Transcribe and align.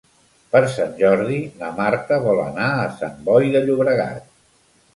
Per 0.53 0.61
Sant 0.75 0.95
Jordi 1.01 1.37
na 1.59 1.69
Marta 1.81 2.19
vol 2.25 2.43
anar 2.47 2.73
a 2.73 2.89
Sant 3.03 3.23
Boi 3.31 3.53
de 3.59 3.65
Llobregat. 3.69 4.29